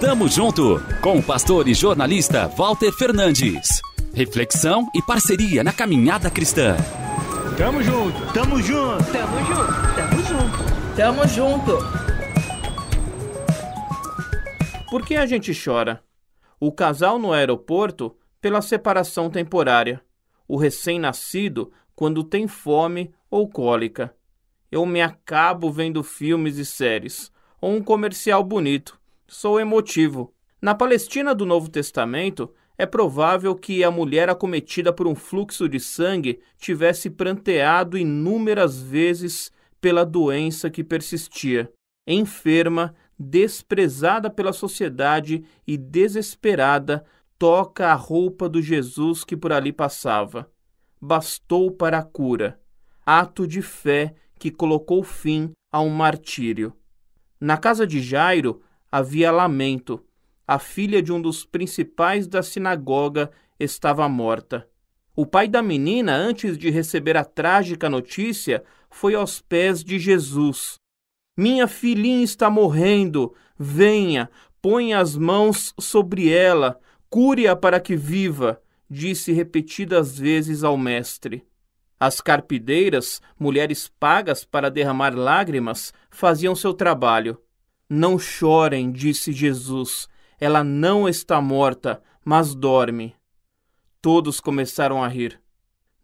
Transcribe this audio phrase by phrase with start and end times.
[0.00, 3.80] Tamo junto com o pastor e jornalista Walter Fernandes.
[4.12, 6.76] Reflexão e parceria na caminhada cristã.
[7.56, 11.78] Tamo junto, tamo junto, tamo junto, tamo junto, tamo junto.
[14.90, 16.02] Por que a gente chora?
[16.60, 20.02] O casal no aeroporto pela separação temporária.
[20.46, 24.14] O recém-nascido quando tem fome ou cólica.
[24.70, 27.31] Eu me acabo vendo filmes e séries,
[27.62, 29.00] ou um comercial bonito.
[29.28, 30.34] Sou emotivo.
[30.60, 35.78] Na Palestina do Novo Testamento, é provável que a mulher acometida por um fluxo de
[35.78, 41.72] sangue tivesse pranteado inúmeras vezes pela doença que persistia.
[42.06, 47.04] Enferma, desprezada pela sociedade e desesperada,
[47.38, 50.50] toca a roupa do Jesus que por ali passava.
[51.00, 52.60] Bastou para a cura.
[53.06, 56.72] Ato de fé que colocou fim a um martírio.
[57.44, 60.00] Na casa de Jairo havia lamento
[60.46, 64.68] a filha de um dos principais da sinagoga estava morta.
[65.16, 70.74] O pai da menina, antes de receber a trágica notícia, foi aos pés de Jesus.
[71.36, 73.34] Minha filhinha está morrendo.
[73.58, 76.78] Venha, ponha as mãos sobre ela,
[77.10, 81.44] cure-a para que viva, disse repetidas vezes ao mestre.
[82.04, 87.40] As carpideiras, mulheres pagas para derramar lágrimas, faziam seu trabalho.
[87.88, 90.08] Não chorem, disse Jesus,
[90.40, 93.14] ela não está morta, mas dorme.
[94.00, 95.40] Todos começaram a rir.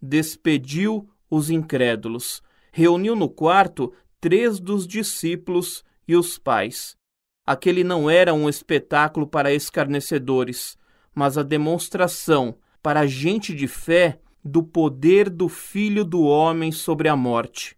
[0.00, 2.44] Despediu os incrédulos.
[2.70, 6.96] Reuniu no quarto três dos discípulos e os pais.
[7.44, 10.78] Aquele não era um espetáculo para escarnecedores,
[11.12, 17.16] mas a demonstração para gente de fé do poder do Filho do Homem sobre a
[17.16, 17.76] morte.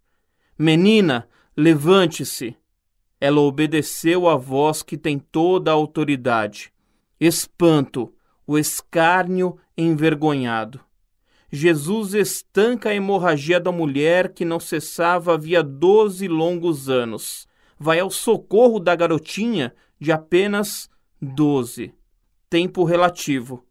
[0.58, 2.56] Menina, levante-se.
[3.20, 6.72] Ela obedeceu à voz que tem toda a autoridade.
[7.18, 8.12] Espanto,
[8.46, 10.80] o escárnio envergonhado.
[11.52, 17.48] Jesus estanca a hemorragia da mulher que não cessava havia doze longos anos.
[17.78, 20.88] Vai ao socorro da garotinha de apenas
[21.20, 21.92] doze.
[22.48, 23.64] Tempo relativo.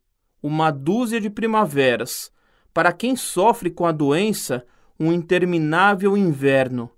[0.43, 2.31] Uma dúzia de primaveras.
[2.73, 4.65] Para quem sofre com a doença,
[4.99, 6.91] um interminável inverno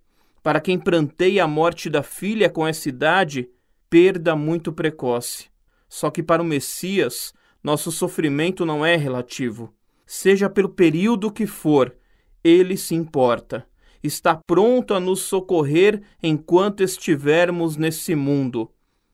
[0.43, 3.49] para quem pranteia a morte da filha com essa idade,
[3.89, 5.49] perda muito precoce.
[5.87, 7.33] Só que para o Messias,
[7.63, 9.73] nosso sofrimento não é relativo.
[10.05, 11.95] Seja pelo período que for,
[12.43, 13.67] ele se importa.
[14.03, 18.71] Está pronto a nos socorrer enquanto estivermos nesse mundo.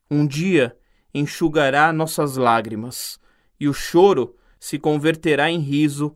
[0.09, 0.77] Um dia
[1.13, 3.19] enxugará nossas lágrimas,
[3.59, 6.15] e o choro se converterá em riso